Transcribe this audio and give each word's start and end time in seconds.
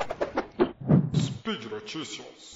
Speed 1.14 1.66
Notícias. 1.66 2.54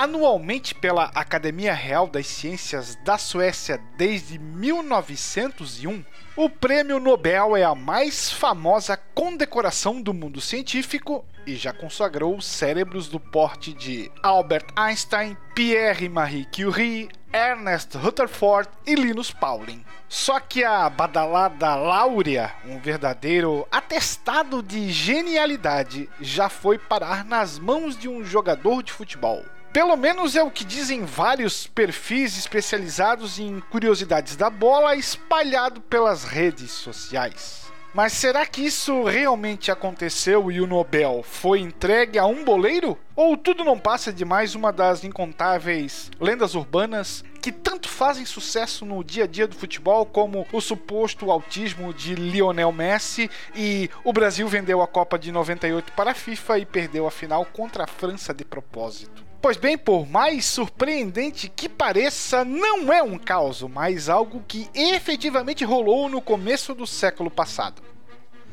Anualmente 0.00 0.74
pela 0.74 1.10
Academia 1.14 1.74
Real 1.74 2.06
das 2.06 2.26
Ciências 2.26 2.96
da 3.04 3.18
Suécia 3.18 3.78
desde 3.98 4.38
1901, 4.38 6.02
o 6.34 6.48
Prêmio 6.48 6.98
Nobel 6.98 7.54
é 7.54 7.64
a 7.64 7.74
mais 7.74 8.30
famosa 8.30 8.96
condecoração 8.96 10.00
do 10.00 10.14
mundo 10.14 10.40
científico 10.40 11.22
e 11.46 11.54
já 11.54 11.70
consagrou 11.70 12.40
cérebros 12.40 13.08
do 13.08 13.20
porte 13.20 13.74
de 13.74 14.10
Albert 14.22 14.68
Einstein, 14.74 15.36
Pierre 15.54 16.08
Marie 16.08 16.46
Curie, 16.46 17.10
Ernest 17.30 17.94
Rutherford 17.98 18.70
e 18.86 18.94
Linus 18.94 19.30
Pauling. 19.30 19.84
Só 20.08 20.40
que 20.40 20.64
a 20.64 20.88
badalada 20.88 21.74
Láurea, 21.74 22.54
um 22.64 22.78
verdadeiro 22.78 23.68
atestado 23.70 24.62
de 24.62 24.90
genialidade, 24.90 26.08
já 26.22 26.48
foi 26.48 26.78
parar 26.78 27.22
nas 27.22 27.58
mãos 27.58 27.98
de 27.98 28.08
um 28.08 28.24
jogador 28.24 28.82
de 28.82 28.92
futebol. 28.92 29.44
Pelo 29.72 29.96
menos 29.96 30.34
é 30.34 30.42
o 30.42 30.50
que 30.50 30.64
dizem 30.64 31.04
vários 31.04 31.68
perfis 31.68 32.36
especializados 32.36 33.38
em 33.38 33.60
curiosidades 33.60 34.34
da 34.34 34.50
bola 34.50 34.96
espalhado 34.96 35.80
pelas 35.80 36.24
redes 36.24 36.72
sociais. 36.72 37.70
Mas 37.94 38.12
será 38.12 38.44
que 38.46 38.62
isso 38.62 39.04
realmente 39.04 39.70
aconteceu 39.70 40.50
e 40.50 40.60
o 40.60 40.66
Nobel 40.66 41.22
foi 41.22 41.60
entregue 41.60 42.18
a 42.18 42.26
um 42.26 42.44
boleiro? 42.44 42.98
Ou 43.14 43.36
tudo 43.36 43.62
não 43.62 43.78
passa 43.78 44.12
de 44.12 44.24
mais 44.24 44.56
uma 44.56 44.72
das 44.72 45.04
incontáveis 45.04 46.10
lendas 46.20 46.56
urbanas 46.56 47.24
que 47.40 47.52
tanto 47.52 47.88
fazem 47.88 48.24
sucesso 48.24 48.84
no 48.84 49.04
dia 49.04 49.22
a 49.22 49.26
dia 49.26 49.46
do 49.46 49.54
futebol, 49.54 50.04
como 50.04 50.48
o 50.52 50.60
suposto 50.60 51.30
autismo 51.30 51.94
de 51.94 52.16
Lionel 52.16 52.72
Messi 52.72 53.30
e 53.54 53.88
o 54.02 54.12
Brasil 54.12 54.48
vendeu 54.48 54.82
a 54.82 54.88
Copa 54.88 55.16
de 55.16 55.30
98 55.30 55.92
para 55.92 56.10
a 56.10 56.14
FIFA 56.14 56.58
e 56.58 56.66
perdeu 56.66 57.06
a 57.06 57.10
final 57.10 57.44
contra 57.44 57.84
a 57.84 57.88
França 57.88 58.34
de 58.34 58.44
propósito? 58.44 59.29
Pois 59.42 59.56
bem, 59.56 59.78
por 59.78 60.06
mais 60.06 60.44
surpreendente 60.44 61.48
que 61.48 61.66
pareça, 61.66 62.44
não 62.44 62.92
é 62.92 63.02
um 63.02 63.16
caos, 63.16 63.62
mas 63.62 64.10
algo 64.10 64.44
que 64.46 64.68
efetivamente 64.74 65.64
rolou 65.64 66.10
no 66.10 66.20
começo 66.20 66.74
do 66.74 66.86
século 66.86 67.30
passado. 67.30 67.80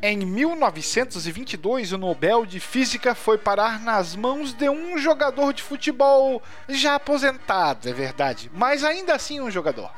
Em 0.02 0.18
1922, 0.18 1.92
o 1.92 1.97
Nobel 1.97 2.46
de 2.46 2.62
Física 2.62 3.14
foi 3.14 3.38
parar 3.38 3.81
nas 3.81 4.16
mãos 4.16 4.53
de 4.53 4.70
um 4.70 4.97
jogador 4.97 5.52
de 5.52 5.62
futebol 5.62 6.42
já 6.70 6.96
aposentado, 6.96 7.90
é 7.90 7.94
verdade, 7.94 8.50
mas 8.53 8.86
ainda 8.86 9.14
assim 9.14 9.42
um 9.42 9.52
jogador. 9.52 9.92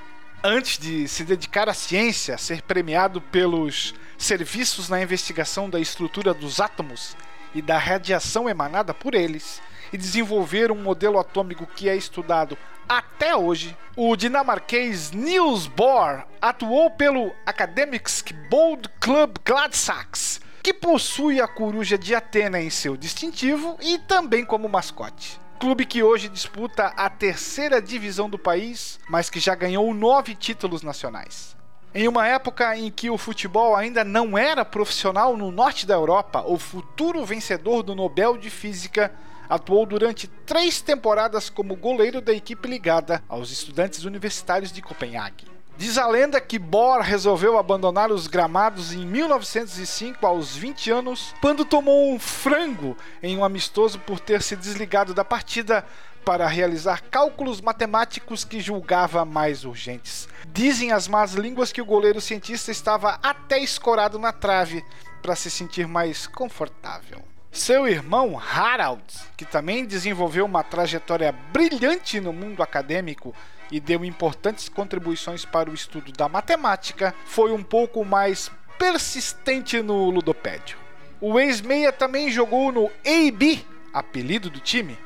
Antes 0.43 0.79
de 0.79 1.07
se 1.07 1.23
dedicar 1.23 1.69
à 1.69 1.73
ciência, 1.73 2.35
ser 2.35 2.63
premiado 2.63 3.21
pelos 3.21 3.93
serviços 4.17 4.89
na 4.89 4.99
investigação 4.99 5.69
da 5.69 5.79
estrutura 5.79 6.33
dos 6.33 6.59
átomos 6.59 7.15
e 7.53 7.61
da 7.61 7.77
radiação 7.77 8.49
emanada 8.49 8.91
por 8.91 9.13
eles, 9.13 9.61
e 9.91 9.97
desenvolver 9.97 10.71
um 10.71 10.81
modelo 10.81 11.19
atômico 11.19 11.65
que 11.65 11.89
é 11.89 11.95
estudado 11.95 12.57
até 12.89 13.35
hoje, 13.35 13.77
o 13.95 14.15
dinamarquês 14.15 15.11
Niels 15.11 15.67
Bohr 15.67 16.23
atuou 16.41 16.89
pelo 16.89 17.31
Academics 17.45 18.23
Bold 18.49 18.89
Club 18.99 19.37
Gladsaxe, 19.45 20.39
que 20.63 20.73
possui 20.73 21.39
a 21.39 21.47
coruja 21.47 21.99
de 21.99 22.15
Atena 22.15 22.59
em 22.59 22.71
seu 22.71 22.97
distintivo 22.97 23.77
e 23.79 23.99
também 23.99 24.43
como 24.43 24.67
mascote. 24.67 25.39
Clube 25.59 25.85
que 25.85 26.01
hoje 26.01 26.29
disputa 26.29 26.87
a 26.87 27.07
terceira 27.11 27.79
divisão 27.79 28.27
do 28.27 28.39
país, 28.39 28.99
mas 29.07 29.29
que 29.29 29.39
já 29.39 29.53
ganhou 29.53 29.93
nove 29.93 30.33
títulos 30.33 30.81
nacionais. 30.81 31.55
Em 31.93 32.07
uma 32.07 32.27
época 32.27 32.75
em 32.75 32.89
que 32.89 33.11
o 33.11 33.19
futebol 33.19 33.75
ainda 33.75 34.03
não 34.03 34.35
era 34.35 34.65
profissional 34.65 35.37
no 35.37 35.51
norte 35.51 35.85
da 35.85 35.93
Europa, 35.93 36.43
o 36.47 36.57
futuro 36.57 37.23
vencedor 37.23 37.83
do 37.83 37.93
Nobel 37.93 38.35
de 38.35 38.49
Física 38.49 39.13
atuou 39.49 39.85
durante 39.85 40.27
três 40.45 40.79
temporadas 40.79 41.49
como 41.49 41.75
goleiro 41.75 42.21
da 42.21 42.31
equipe 42.31 42.67
ligada 42.67 43.23
aos 43.27 43.51
estudantes 43.51 44.03
universitários 44.03 44.71
de 44.71 44.81
Copenhague. 44.81 45.47
Diz 45.79 45.97
a 45.97 46.05
lenda 46.05 46.41
que 46.41 46.59
Bohr 46.59 46.99
resolveu 46.99 47.57
abandonar 47.57 48.11
os 48.11 48.27
gramados 48.27 48.91
em 48.91 49.05
1905 49.05 50.27
aos 50.27 50.53
20 50.53 50.91
anos, 50.91 51.33
quando 51.39 51.63
tomou 51.63 52.11
um 52.11 52.19
frango 52.19 52.97
em 53.23 53.37
um 53.37 53.45
amistoso 53.45 53.97
por 53.97 54.19
ter 54.19 54.41
se 54.41 54.57
desligado 54.57 55.13
da 55.13 55.23
partida 55.23 55.85
para 56.25 56.45
realizar 56.47 57.01
cálculos 57.09 57.61
matemáticos 57.61 58.43
que 58.43 58.59
julgava 58.59 59.23
mais 59.23 59.63
urgentes. 59.63 60.27
Dizem 60.51 60.91
as 60.91 61.07
más 61.07 61.33
línguas 61.33 61.71
que 61.71 61.81
o 61.81 61.85
goleiro 61.85 62.19
cientista 62.19 62.71
estava 62.71 63.17
até 63.23 63.57
escorado 63.57 64.19
na 64.19 64.33
trave 64.33 64.83
para 65.21 65.35
se 65.35 65.49
sentir 65.49 65.87
mais 65.87 66.27
confortável. 66.27 67.23
Seu 67.59 67.85
irmão 67.85 68.39
Harald, 68.39 69.03
que 69.35 69.43
também 69.43 69.85
desenvolveu 69.85 70.45
uma 70.45 70.63
trajetória 70.63 71.29
brilhante 71.51 72.17
no 72.21 72.31
mundo 72.31 72.63
acadêmico 72.63 73.35
e 73.69 73.81
deu 73.81 74.05
importantes 74.05 74.69
contribuições 74.69 75.43
para 75.43 75.69
o 75.69 75.73
estudo 75.73 76.13
da 76.13 76.29
matemática, 76.29 77.13
foi 77.25 77.51
um 77.51 77.61
pouco 77.61 78.05
mais 78.05 78.49
persistente 78.77 79.81
no 79.81 80.09
ludopédio. 80.09 80.77
O 81.19 81.37
ex-meia 81.37 81.91
também 81.91 82.31
jogou 82.31 82.71
no 82.71 82.89
AB, 83.05 83.65
apelido 83.93 84.49
do 84.49 84.61
time, 84.61 84.97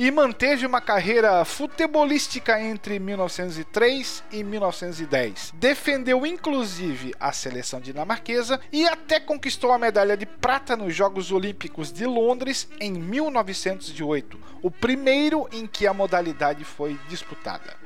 e 0.00 0.10
manteve 0.10 0.64
uma 0.64 0.80
carreira 0.80 1.44
futebolística 1.44 2.58
entre 2.58 2.98
1903 2.98 4.24
e 4.32 4.42
1910. 4.42 5.52
Defendeu 5.56 6.24
inclusive 6.24 7.14
a 7.20 7.30
seleção 7.32 7.82
dinamarquesa 7.82 8.58
e 8.72 8.88
até 8.88 9.20
conquistou 9.20 9.72
a 9.72 9.78
medalha 9.78 10.16
de 10.16 10.24
prata 10.24 10.74
nos 10.74 10.94
Jogos 10.94 11.30
Olímpicos 11.30 11.92
de 11.92 12.06
Londres 12.06 12.66
em 12.80 12.92
1908, 12.92 14.40
o 14.62 14.70
primeiro 14.70 15.46
em 15.52 15.66
que 15.66 15.86
a 15.86 15.92
modalidade 15.92 16.64
foi 16.64 16.98
disputada. 17.06 17.76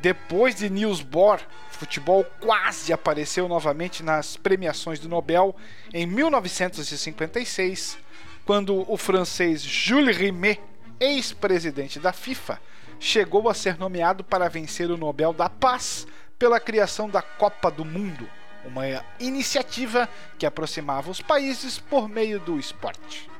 Depois 0.00 0.56
de 0.56 0.68
Niels 0.68 1.00
Bohr, 1.00 1.38
futebol 1.70 2.26
quase 2.40 2.92
apareceu 2.92 3.46
novamente 3.46 4.02
nas 4.02 4.36
premiações 4.36 4.98
do 4.98 5.08
Nobel 5.08 5.54
em 5.94 6.06
1956, 6.06 7.98
quando 8.44 8.84
o 8.92 8.96
francês 8.96 9.62
Jules 9.62 10.16
Rimet 10.16 10.71
ex-presidente 11.00 11.98
da 11.98 12.12
FIFA, 12.12 12.60
chegou 12.98 13.48
a 13.48 13.54
ser 13.54 13.78
nomeado 13.78 14.22
para 14.22 14.48
vencer 14.48 14.90
o 14.90 14.96
Nobel 14.96 15.32
da 15.32 15.48
Paz 15.48 16.06
pela 16.38 16.60
criação 16.60 17.08
da 17.08 17.22
Copa 17.22 17.70
do 17.70 17.84
Mundo, 17.84 18.28
uma 18.64 18.84
iniciativa 19.18 20.08
que 20.38 20.46
aproximava 20.46 21.10
os 21.10 21.20
países 21.20 21.78
por 21.78 22.08
meio 22.08 22.38
do 22.38 22.58
esporte. 22.58 23.31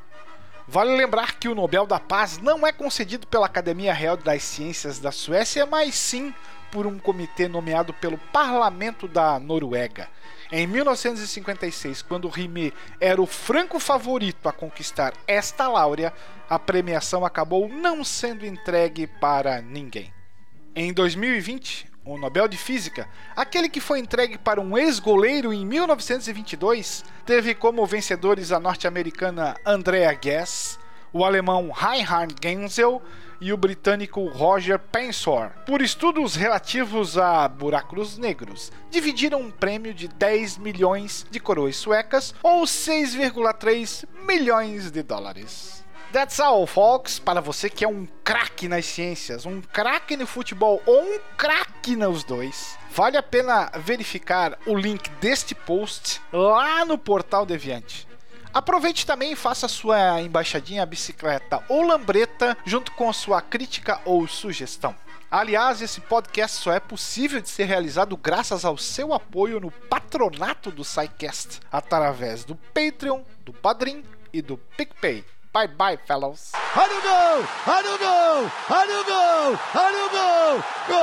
Vale 0.67 0.97
lembrar 0.97 1.35
que 1.39 1.49
o 1.49 1.55
Nobel 1.55 1.87
da 1.87 1.99
Paz 1.99 2.39
não 2.39 2.67
é 2.67 2.73
concedido 2.73 3.27
pela 3.27 3.47
Academia 3.47 3.93
Real 3.93 4.17
das 4.17 4.43
Ciências 4.43 4.99
da 4.99 5.11
Suécia, 5.11 5.67
mas 5.67 5.95
sim 5.95 6.33
por 6.71 6.87
um 6.87 6.99
comitê 6.99 7.49
nomeado 7.49 7.93
pelo 7.93 8.17
Parlamento 8.17 9.07
da 9.07 9.39
Noruega. 9.39 10.09
Em 10.51 10.67
1956, 10.67 12.03
quando 12.03 12.29
Rime 12.29 12.73
era 13.01 13.21
o 13.21 13.27
franco 13.27 13.79
favorito 13.79 14.49
a 14.49 14.53
conquistar 14.53 15.13
esta 15.27 15.69
láurea, 15.69 16.13
a 16.49 16.59
premiação 16.59 17.25
acabou 17.25 17.69
não 17.69 18.05
sendo 18.05 18.47
entregue 18.47 19.07
para 19.07 19.61
ninguém. 19.61 20.13
Em 20.75 20.93
2020, 20.93 21.92
o 22.05 22.19
Nobel 22.19 22.49
de 22.49 22.57
Física, 22.57 23.09
aquele 23.37 23.69
que 23.69 23.81
foi 23.81 23.99
entregue 23.99 24.37
para 24.37 24.61
um 24.61 24.77
ex-goleiro 24.77 25.53
em 25.53 25.65
1922, 25.65 27.05
teve 27.25 27.55
como 27.55 27.87
vencedores 27.87 28.51
a 28.51 28.59
norte-americana 28.59 29.57
Andrea 29.65 30.19
Ghez, 30.21 30.79
o 31.13 31.25
alemão 31.25 31.71
Reinhard 31.71 32.35
Genzel 32.43 33.03
e 33.41 33.53
o 33.53 33.57
britânico 33.57 34.25
Roger 34.29 34.79
Pensor, 34.79 35.51
por 35.67 35.83
estudos 35.83 36.37
relativos 36.37 37.19
a 37.19 37.47
buracos 37.49 38.17
negros. 38.17 38.73
Dividiram 38.91 39.41
um 39.41 39.51
prêmio 39.51 39.93
de 39.93 40.09
10 40.09 40.59
milhões 40.59 41.27
de 41.31 41.41
coroas 41.41 41.77
suecas 41.77 42.35
ou 42.43 42.63
6,3 42.63 44.05
milhões 44.27 44.91
de 44.91 45.03
dólares. 45.03 45.82
That's 46.13 46.39
all, 46.41 46.67
folks. 46.67 47.19
Para 47.19 47.41
você 47.41 47.71
que 47.71 47.87
é 47.87 47.89
um 47.89 48.07
craque 48.23 48.69
nas 48.69 48.85
ciências, 48.85 49.47
um 49.47 49.63
craque 49.63 50.15
no 50.15 50.27
futebol 50.27 50.83
ou 50.85 51.03
um 51.03 51.19
craque 51.39 51.97
nos 51.97 52.23
dois, 52.23 52.77
vale 52.91 53.17
a 53.17 53.23
pena 53.23 53.73
verificar 53.77 54.59
o 54.67 54.77
link 54.77 55.09
deste 55.23 55.55
post 55.55 56.21
lá 56.31 56.85
no 56.85 56.99
portal 56.99 57.47
Deviante. 57.47 58.07
Aproveite 58.53 59.07
também 59.07 59.33
e 59.33 59.37
faça 59.37 59.67
sua 59.67 60.21
embaixadinha 60.21 60.85
bicicleta 60.85 61.65
ou 61.67 61.81
lambreta 61.81 62.59
junto 62.67 62.93
com 62.93 63.11
sua 63.11 63.41
crítica 63.41 63.99
ou 64.05 64.29
sugestão. 64.29 64.95
Aliás, 65.31 65.81
esse 65.81 65.99
podcast 66.03 66.59
só 66.59 66.75
é 66.75 66.79
possível 66.79 67.41
de 67.41 67.49
ser 67.49 67.65
realizado 67.65 68.19
graças 68.19 68.67
ao 68.67 68.77
seu 68.77 69.15
apoio 69.15 69.59
no 69.59 69.71
patronato 69.71 70.71
do 70.71 70.85
SciCast, 70.85 71.61
através 71.73 72.45
do 72.45 72.55
Patreon, 72.55 73.23
do 73.47 73.55
Padrim 73.55 74.05
e 74.31 74.43
do 74.43 74.59
PicPay. 74.59 75.25
Bye 75.53 75.67
bye, 75.67 75.97
fellows. 75.97 76.51
Harugo! 76.55 77.43
Harugo! 77.69 78.49
Harugo! 78.73 79.55
Harugo! 79.77 80.65
Go! 80.89 81.03